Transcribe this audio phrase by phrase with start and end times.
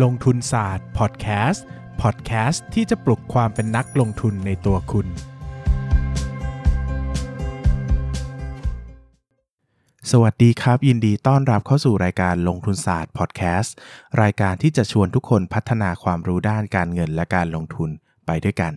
[0.00, 1.64] ลงทุนศาสตร์พอดแคสต์
[2.02, 5.06] พอดแคสต์ที่จะปลุกความเป็นนักลงทุนในตัวคุณ
[10.10, 13.74] สวัสดีครับ ยินดีต้อนรับเข้าสู่รายการลงทุนศาสตร์พอดแคสต์
[14.22, 17.90] รายการที่จะชวนทุกคนพัฒนาความรู้ด้านการเงินและการลงทุน
[18.26, 18.72] ไปด้วยกัน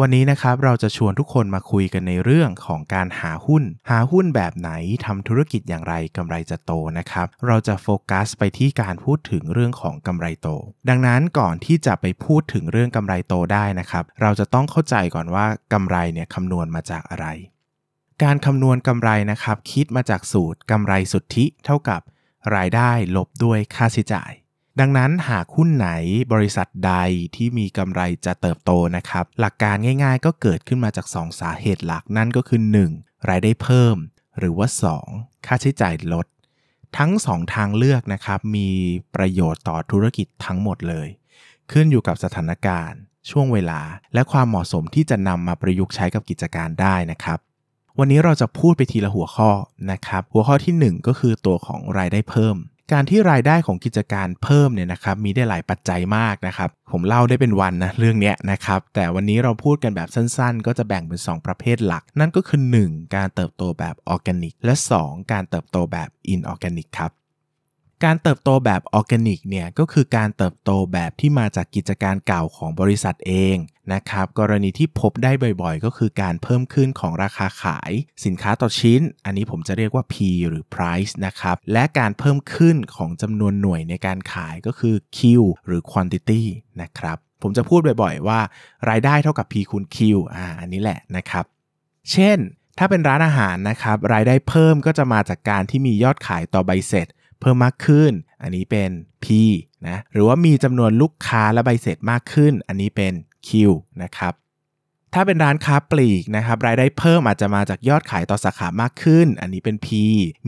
[0.00, 4.70] วันนี้นะครับเราจะชวนทุกคนมาคุยกันในเรื่องของการหาหุ้น หาหุ้นแบบไหน
[5.06, 10.48] ทำธุรกิจอย่างไรกำไรจะโตนะครับ เราจะโฟกัสไปที่การพูดถึงเรื่องของกำไรโต
[10.88, 17.26] ดังนั้นก่อนที่จะไปพูดถึงเรื่องกำไรโตได้นะครับ เราจะต้องเข้าใจก่อนว่ากำไรเนี่ยคำนวณมาจากอะไร
[18.22, 22.00] การคำนวณกำไรนะครับ คิดมาจากสูตรกำไรสุทธิ เท่ากับ
[22.56, 24.32] รายได้ลบด้วยค่าใช้จ่าย
[24.80, 25.88] ดังนั้นหากหุ้นไหน
[26.32, 26.94] บริษัทใด
[27.36, 32.60] ที่มีกำไรจะเติบโตนะครับ หลักการง่ายๆ ก็เกิดขึ้นมาจาก 2 สาเหตุหลักนั่นก็คือ
[32.94, 33.28] 1.
[33.28, 33.96] รายได้เพิ่ม
[34.38, 34.68] หรือว่า
[35.06, 35.46] 2.
[35.46, 36.26] ค่าใช้จ่ายลด
[36.98, 38.68] ทั้ง 2 ทางเลือกนะครับ มี
[39.14, 41.08] ประโยชน์ต่อธุรกิจทั้งหมดเลย
[41.72, 42.98] ขึ้นอยู่กับสถานการณ์
[43.30, 43.80] ช่วงเวลา
[44.14, 47.38] และความเหมาะสมที่จะนำมาประยุกต์ใช้กับกิจการได้นะครับ
[47.98, 49.50] วันนี้เราจะพูดไปทีละหัวข้อ
[49.90, 52.56] นะครับ หัวข้อที่ 1 ก็คือตัวของรายได้เพิ่ม
[52.92, 63.14] การที่รายได้ของกิจการเพิ่มเนี่ยนะครับมีได้หลายปัจจัยมากนะครับ ผมเล่าได้เป็นวันนะเรื่องเนี้ยนะครับ แต่วันนี้เราพูดกันแบบสั้นๆ ก็จะแบ่งเป็น 2 ประเภทหลัก นั่นก็คือ 1.
[63.16, 65.32] การเติบโตแบบออร์แกนิก และ 2.
[65.32, 67.10] การเติบโตแบบ inorganic ครับ
[68.04, 73.56] การเติบโตแบบออร์แกนิกเนี่ยก็คือการเติบโตแบบที่มาจากกิจการเก่าของบริษัทเอง
[73.92, 77.92] นะครับกรณีที่พบได้บ่อยๆ ก็คือการเพิ่มขึ้นของราคาขาย
[78.24, 80.14] สินค้าต่อชิ้น อันนี้ผมจะเรียกว่า P
[80.48, 85.18] หรือ price นะครับและการเพิ่มขึ้นของจำนวนหน่วยในการขายก็คือ Q
[85.66, 86.42] หรือ quantity
[86.82, 88.40] นะครับผมจะพูดบ่อยๆ ว่า
[88.90, 89.98] รายได้เท่ากับ P คูณ Q
[90.34, 91.44] อ่าอันนี้แหละนะครับ
[92.12, 92.38] เช่น
[92.78, 97.08] ถ้าเป็นร้านอาหารนะครับรายได้เพิ่มก็จะมาจากการที่มียอดขายต่อใบเสร็จ
[97.44, 98.90] เพิ่มมากขึ้น อันนี้เป็น
[99.24, 99.26] P
[99.88, 103.12] นะหรือว่ามีจำนวนลูกค้าและใบเสร็จมากขึ้น อันนี้เป็น
[103.48, 103.50] Q
[104.02, 104.32] นะครับ
[105.14, 109.88] ถ้าเป็นร้านค้าปลีกนะครับรายได้เพิ่มอาจจะมาจากยอดขายต่อสาขามากขึ้น อันนี้เป็น P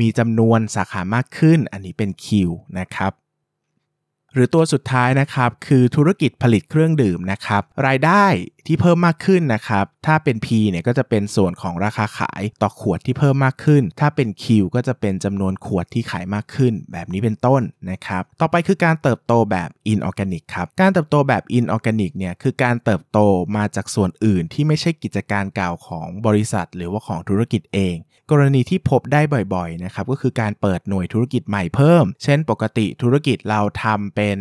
[0.01, 2.27] มีจำนวนสาขามากขึ้น อันนี้เป็น Q
[2.79, 3.13] นะครับ
[4.33, 8.25] หรือตัวสุดท้ายนะครับคือธุรกิจผลิตเครื่องดื่มนะครับรายได้
[8.67, 23.19] ที่เพิ่มมากขึ้นนะครับ ถ้าเป็น P เนี่ยก็จะเป็นส่วนของราคาขายต่อขวดที่เพิ่มมากขึ้น ถ้าเป็น Q ก็จะเป็นจำนวนขวดที่ขายมากขึ้น แบบนี้เป็นต้นนะครับ ต่อไปคือการเติบโตแบบ inorganic ครับ การเติบโตแบบ inorganic เนี่ยคือการเติบโต
[23.57, 27.97] มาจากส่วนอื่นที่ไม่ใช่กิจการเก่าของบริษัท หรือว่าของธุรกิจเอง
[28.31, 29.21] กรณีที่พบได้
[29.55, 34.39] บ่อยๆนะครับก็คือการเปิดหน่วยธุรกิจใหม่เพิ่ม เช่นปกติธุรกิจเราทำเป็น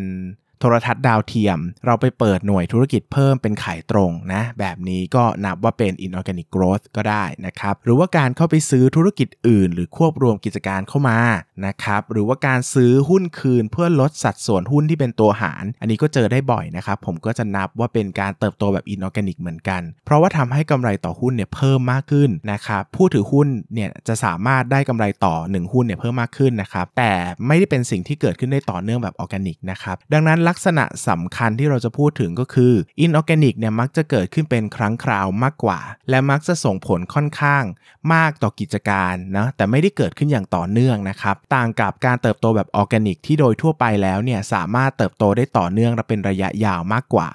[0.65, 11.17] ทรทัศน์ดาวเทียม เราไปเปิดหน่วยธุรกิจเพิ่มเป็นขายตรงนะ แบบนี้ก็นับว่าเป็น inorganic growth ก็ได้นะครับ หรือว่าการเข้าไปซื้อธุรกิจอื่น หรือควบรวมกิจการเข้ามา
[11.65, 27.11] นะครับ หรือว่าการซื้อหุ้นคืนเพื่อลดสัดส่วนหุ้นที่เป็นตัวหาร อันนี้ก็เจอได้บ่อยนะครับ ผมก็จะนับว่าเป็นการเติบโตแบบ inorganic เหมือนกัน เพราะว่าทำให้กำไรต่อหุ้นเนี่ยเพิ่มมากขึ้นนะครับ ผู้ถือหุ้นเนี่ยจะสามารถได้กำไรต่อ 1 หุ้นเนี่ยเพิ่มมากขึ้นนะครับ แต่
[27.47, 35.79] ไม่ได้เป็นสิ่งที่เกิดขึ้นได้ต่อเนื่องแบบออร์แกนิกนะครับ ดังนั้นลักษณะสำคัญที่เราจะพูดถึงก็คือ inorganic เนี่ยมักจะเกิดขึ้นเป็นครั้งคราวมากกว่า
[36.09, 37.63] และมักจะส่งผลค่อนข้าง
[38.13, 47.29] มากต่อกิจการนะแต่ไม่ได้เกิดขึ้นอย่างต่อเนื่องนะครับต่างกับการเติบโตแบบออร์แกนิกที่โดยทั่วไปแล้วเนี่ยสามารถเติบโตได้ต่อเนื่องและเป็นระยะยาวมากกว่า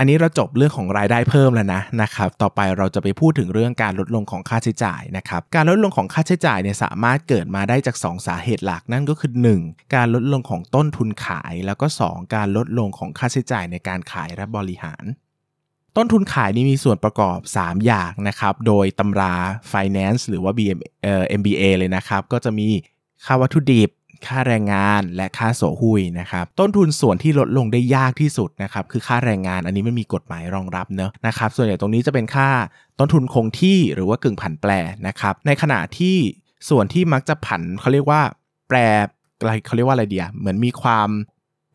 [0.00, 9.30] อันนี้เราจบเรื่องของรายได้เพิ่มแล้วนะนะครับ ต่อไปเราจะไปพูดถึงเรื่องการลดลงของค่าใช้จ่ายนะครับ การลดลงของค่าใช้จ่ายเนี่ยสามารถเกิดมาได้จาก 2 สาเหตุหลักนั่นก็คือ
[9.62, 9.94] 1.
[9.94, 12.34] การลดลงของต้นทุนขาย แล้วก็ 2.
[12.34, 15.04] การลดลงของค่าใช้จ่ายในการขายและบริหาร
[15.96, 19.34] ต้นทุนขายนี่มีส่วนประกอบ 3 อย่างนะครับ โดยตำรา
[19.72, 22.68] finance หรือว่า BM เอ่อ MBA เลยนะครับ ก็จะมี
[23.24, 23.90] ค่าวัตถุดิบ
[24.26, 32.48] ค่าแรงงานและค่าโสหุยนะครับต้นทุนส่วนที่ลดลงได้ยากที่สุดนะครับคือค่าแรงงานอันนี้ไม่มีกฎหมายรองรับเนอะนะครับส่วนใหญ่ตรงนี้จะเป็นค่า
[32.98, 34.70] ต้นทุนคงที่หรือว่ากึ่งผันแปร
[35.06, 36.16] นะครับในขณะที่
[36.68, 38.20] ส่วนที่มักจะผันเขาเรียกว่า
[38.68, 38.78] แปร
[39.40, 41.08] อะไรเขาเรียกว่าอะไรเดียเหมือนมีความ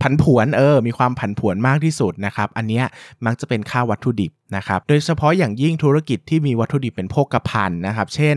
[0.02, 2.82] ผันผวนเออ มีความผันผวนมากที่สุดนะครับ อันนี้
[3.26, 8.36] มักจะเป็นค่าวัตถุดิบนะครับ โดยเฉพาะอย่างยิ่งธุรกิจที่มีวัตถุดิบเป็นโภคภัณฑ์นะครับ เช่น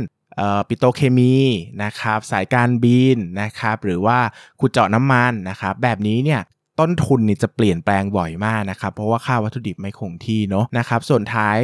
[0.68, 1.36] ปิโตเคมี
[1.84, 4.18] นะครับสายการบินนะครับหรือว่า
[4.60, 6.40] ขุดเจาะน้ำมันนะครับแบบนี้เนี่ย
[6.80, 11.58] ต้นทุนนี่จะเปลี่ยนแปลงบ่อยมากนะครับเพราะว่าค่าวัตถุดิบไม่คงที่เนาะนะครับส่วนท้าย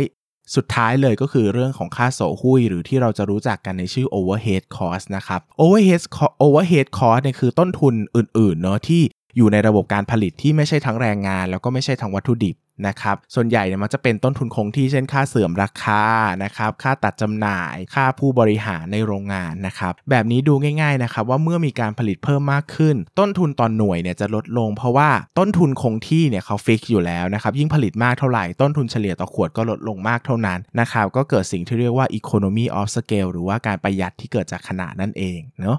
[0.56, 6.02] สุดท้ายเลยก็คือเรื่องของค่าโสหุ้ยหรือที่เราจะรู้จักกันในชื่อ overhead cost นะครับ overhead
[6.44, 9.02] overhead cost เนี่ยคือต้นทุนอื่นๆเนาะที่
[9.36, 12.56] อยู่ในระบบการผลิตที่ไม่ใช่ทั้งแรงงาน แล้วก็ไม่ใช่ทั้งวัตถุดิบ
[12.88, 16.02] นะครับ ส่วนใหญ่เนี่ยมันจะเป็นต้นทุนคงที่เช่นค่าเสื่อมราคา
[16.44, 35.78] นะครับ ค่าตัดจำหน่าย ค่าผู้บริหารในโรงงานนะครับ แบบนี้ดูง่ายๆนะครับว่าเมื่อมีการผลิตเพิ่มมากขึ้น ต้นทุนต่อนหน่วยเนี่ยจะลดลง เพราะว่าต้นทุนคงที่เนี่ยเขาฟิกอยู่แล้วนะครับยิ่งผลิตมากเท่าไหร่ต้นทุนเฉลี่ยต่อขวดก็ลดลงมากเท่านั้นนะครับก็เกิดสิ่งที่เรียกว่า economy of scale หรือว่าการประหยัดที่เกิดจากขนาดนั่นเองเนาะ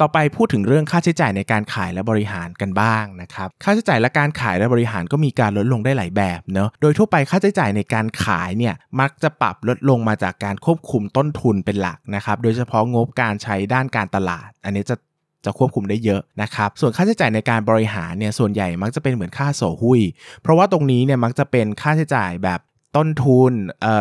[0.00, 14.96] ต่อไปพูดถึงเรื่องค่าใช้จ่ายในการขายและบริหารกันบ้างนะครับค่าใช้จ่ายและการขายและบริหารก็มีการลดลงได้หลายแบบเนาะโดยทั่วไปค่าใช้จ่ายในการขายเนี่ยมักจะปรับลดลงมาจากการควบคุมต้นทุนเป็นหลักนะครับโดยเฉพาะงบการใช้ด้านการตลาด อันนี้จะ
[15.44, 20.00] จะควบคุมได้เยอะนะครับ ส่วนค่าใช้จ่ายในการบริหารเนี่ยส่วนใหญ่มักจะเป็นเหมือนค่าโสหุ้ย
[20.42, 22.60] เพราะว่าตรงนี้เนี่ยมักจะเป็นค่าใช้จ่ายแบบ
[22.96, 23.52] ต้นทุน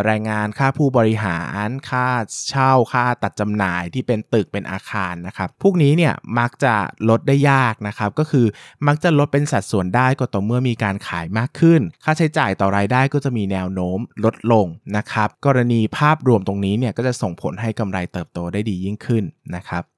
[0.06, 2.08] แรงงานค่าผู้บริหารค่า
[2.50, 6.76] เช่าค่าตัดจำหน่ายที่เป็นตึกเป็นอาคารนะครับ พวกนี้เนี่ยมักจะ
[7.10, 8.46] ลดได้ยากนะครับ ก็คือ
[8.88, 14.66] มักจะลดเป็นสัดส่วนได้ก็ต่อเมื่อมีการขายมากขึ้น ค่าใช้จ่ายต่อรายได้ก็จะมีแนวโน้มลดลง
[14.98, 19.24] นะครับ กรณีภาพรวมตรงนี้เนี่ยก็จะส่งผลให้กำไรเติบโตได้ดียิ่งขึ้น
[19.56, 19.95] นะครับ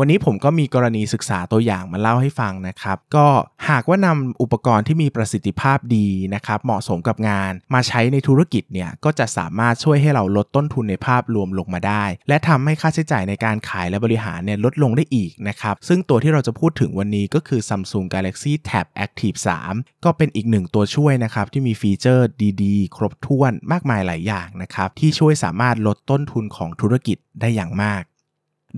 [0.00, 3.26] วันนี้ผมก็มีกรณีศึกษาตัวอย่างมาเล่าให้ฟังนะครับ ก็
[3.70, 19.38] หากว่านำอุปกรณ์ที่มีประสิทธิภาพดีนะครับเหมาะสมกับงาน มาใช้ในธุรกิจเนี่ยก็จะสามารถช่วยให้เราลดต้นทุนในภาพรวมลงมาได้ และทำให้ค่าใช้จ่ายในการขายและบริหารเนี่ยลดลงได้อีกนะครับซึ่งตัวที่เราจะพูดถึงวันนี้ก็คือ Samsung Galaxy Tab Active
[19.70, 22.26] 3 ก็เป็นอีกหนึ่งตัวช่วยนะครับที่มีฟีเจอร์
[22.62, 28.02] ดีๆ ครบถ้วนมากมายหลายอย่างนะครับที่ช่วยสามารถลดต้นทุนของธุรกิจได้อย่างมาก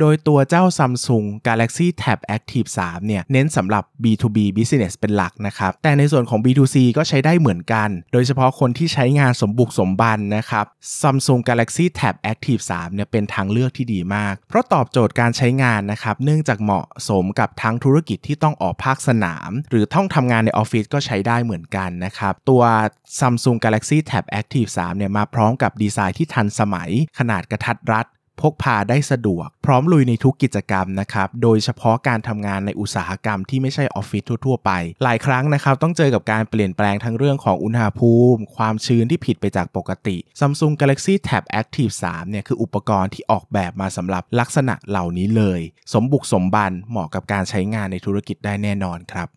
[0.01, 10.65] โดยตัวเจ้า Samsung Galaxy Tab Active 3 เนี่ย เน้นสำหรับ B2B business เป็นหลักนะครับ แต่ในส่วนของ B2C ก็ใช้ได้เหมือนกัน โดยเฉพาะคนที่ใช้งานสมบุกสมบันนะครับ
[11.01, 22.63] Samsung Galaxy Tab Active 3 เนี่ย เป็นทางเลือกที่ดีมาก เพราะตอบโจทย์การใช้งานนะครับ เนื่องจากเหมาะสมกับทั้งธุรกิจที่ต้องออกภาคสนาม หรือต้องทำงานในออฟฟิศก็ใช้ได้เหมือนกันนะครับ ตัว
[23.19, 28.07] Samsung Galaxy Tab Active 3 เนี่ย มาพร้อมกับดีไซน์ที่ทันสมัย ขนาดกระทัดรัด
[28.43, 34.71] พกพาได้สะดวก พร้อมลุยในทุกกิจกรรมนะครับ โดยเฉพาะการทำงานในอุตสาหกรรมที่ไม่ใช่ออฟฟิศทั่วๆไป
[35.03, 45.61] หลายครั้งนะครับต้องเจอกับการเปลี่ยนแปลงทั้งเรื่องของอุณหภูมิ ความชื้นที่ผิดไปจากปกติ Samsung Galaxy Tab Active 3เนี่ยคืออุปกรณ์ที่ออกแบบมาสำหรับลักษณะเหล่านี้เลย
[45.93, 49.29] สมบุกสมบันเหมาะกับการใช้งานในธุรกิจได้แน่นอนครับ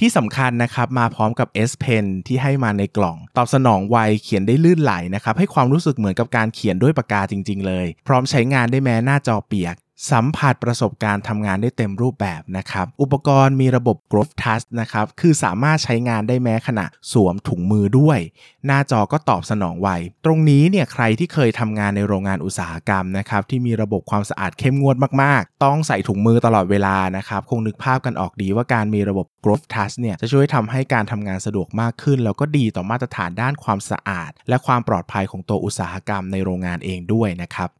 [0.00, 9.76] ที่สำคัญนะครับมาพร้อมกับ S Pen ที่ให้มาในกล่อง ตอบสนองไวเขียนได้ลื่นไหลนะครับให้ความรู้สึกเหมือนกับการเขียนด้วยปากกาจริง ๆ เลย พร้อมใช้งานได้แม้หน้าจอเปียก
[10.10, 18.18] สัมผัสประสบการณ์ทำงานได้เต็มรูปแบบนะครับ อุปกรณ์มีระบบ Growth Touch นะครับ คือสามารถใช้งานได้แม้ขณะสวมถุงมือด้วย
[18.66, 19.88] หน้าจอก็ตอบสนองไว
[20.24, 37.70] ตรงนี้เนี่ยใครที่เคยทำงานในโรงงานอุตสาหกรรมนะครับ ที่มีระบบความสะอาดเข้มงวดมาก ๆ ต้องใส่ถุงมือตลอดเวลานะครับ คงนึกภาพกันออกดีว่าการมีระบบ Growth Touch เนี่ยจะช่วยทำให้การทำงานสะดวกมากขึ้น แล้วก็ดีต่อมาตรฐานด้านความสะอาด และความปลอดภัยของตัวอุตสาหกรรมในโรงงานเองด้วยนะครับ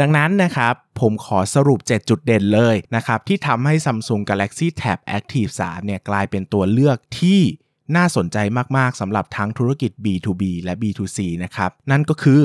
[0.00, 7.40] ดังนั้นนะครับ ผมขอสรุป 7 จุดเด่นเลยนะครับ ที่ทำให้ Samsung Galaxy Tab Active 3 เนี่ยกลายเป็นตัวเลือกที่
[7.96, 8.38] น่าสนใจ
[8.76, 12.42] มาก ๆสำหรับทั้งธุรกิจ B2B และ B2C นะครับ นั่นก็คือ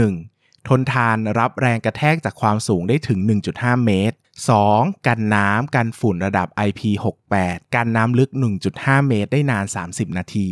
[0.00, 0.68] 1.
[0.68, 3.18] ทนทานรับแรงกระแทกจากความสูงได้ถึง
[3.52, 4.16] 1.5 เมตร
[4.60, 5.06] 2.
[5.06, 8.30] กันน้ำกันฝุ่นระดับ IP68 กันน้ำลึก
[8.68, 10.48] 1.5 เมตรได้นาน 30 นาที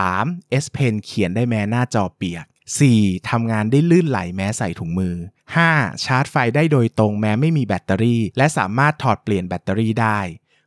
[0.00, 0.62] 3.
[0.62, 2.44] S Pen เขียนได้แม้หน้าจอเปียก
[2.78, 3.28] 4.
[3.30, 5.14] ทำงานได้ลื่นไหลแม้ใส่ถุงมือ
[5.60, 6.04] 5.
[6.04, 10.20] ชาร์จไฟได้โดยตรงแม้ไม่มีแบตเตอรี่ และสามารถถอดเปลี่ยนแบตเตอรี่ได้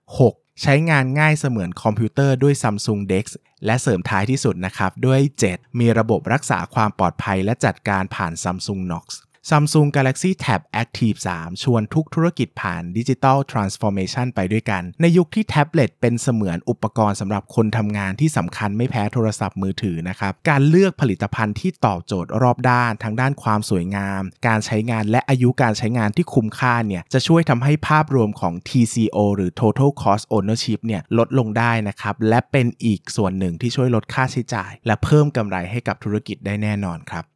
[0.08, 0.62] 6.
[0.62, 3.26] ใช้งานง่ายเสมือนคอมพิวเตอร์ด้วย Samsung Dex
[3.66, 5.80] และเสริมท้ายที่สุดนะครับ ด้วย 7.
[5.80, 9.06] มีระบบรักษาความปลอดภัยและจัดการผ่าน Samsung Knox
[9.50, 29.52] Samsung Galaxy Tab Active 3 ชวนทุกธุรกิจผ่าน digital transformation ไปด้วยกัน ในยุคที่แท็บเล็ตเป็นเสมือนอุปกรณ์สำหรับคนทำงานที่สำคัญไม่แพ้โทรศัพท์มือถือนะครับ การเลือกผลิตภัณฑ์ที่ตอบโจทย์รอบด้าน ทั้งด้านความสวยงาม การใช้งานและอายุการใช้งานที่คุ้มค่าเนี่ยจะช่วยทำให้ภาพรวมของ TCO หรือ
[29.60, 37.33] Total Cost Ownership เนี่ยลดลงได้นะครับและเป็นอีกส่วนหนึ่งที่ช่วยลดค่าใช้จ่าย และเพิ่มกำไรให้กับธุรกิจได้แน่นอนครับ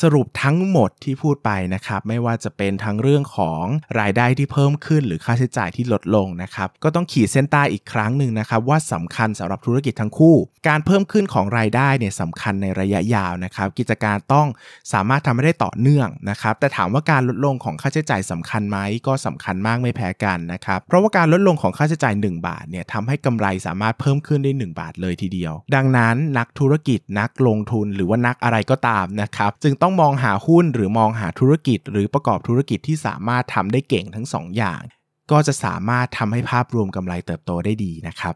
[0.00, 3.62] สรุปทั้งหมดที่พูดไปนะครับ ไม่ว่าจะเป็นทั้งเรื่องของ
[4.00, 10.36] รายได้ที่เพิ่มขึ้น หรือค่าใช้จ่ายที่ลดลงนะครับ ก็ต้องขีดเส้นใต้อีกครั้งหนึ่งนะครับ ว่าสำคัญสำหรับธุรกิจทั้งคู่
[10.68, 14.46] การเพิ่มขึ้นของรายได้เนี่ยสำคัญในระยะยาวนะครับ กิจการต้อง
[14.92, 34.82] สามารถทำให้ได้ต่อเนื่องนะครับ แต่ถามว่าการลดลงของค่าใช้จ่ายสำคัญไหมก็สำคัญมากไม่แพ้กันนะครับ เพราะว่าการลดลงของค่าใช้จ่าย 1 บาทเนี่ยทำให้กำไรสามารถเพิ่มขึ้นได้ 1 บาทเลยทีเดียว ดังนั้นนักธุรกิจนักลงทุนหรือว่านักอะไรก็ตามนะครับจึงต้องมองหาหุ้นหรือมองหาธุรกิจ หรือประกอบธุรกิจที่สามารถทำได้เก่งทั้ง2ออย่าง
[35.30, 38.34] ก็จะสามารถทำให้ภาพรวมกำไรเติบโตได้ดีนะครับ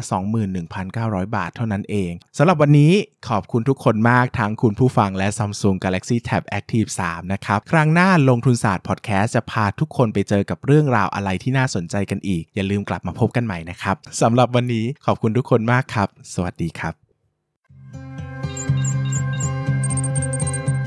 [0.66, 2.92] 21,900 บาทเท่านั้นเองสำหรับวันนี้
[3.30, 16.94] ขอบคุณทุกคนมากทั้งคุณผู้ฟังและ Samsung Galaxy Tab Active 3 นะครับ ครั้งหน้าลงทุนศาสตร์พอดแคสต์จะพาทุกคนไปเจอกับเรื่องราวอะไรที่น่าสนใจกันอีก อย่าลืมกลับมาพบกันใหม่นะครับสำหรับวันนี้ขอบคุณทุกคนมากครับ สวัสดีครับ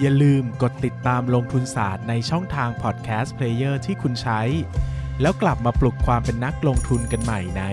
[0.00, 4.40] อย่าลืมกดติดตามลงทุนศาสตร์ในช่องทาง podcast player ที่คุณใช้
[5.22, 7.64] แล้วกลับมาปลุกความเป็นนักลงทุนกันใหม่ใน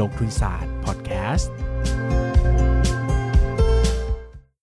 [0.00, 1.52] ลงทุนศาสตร์พอดแคสต์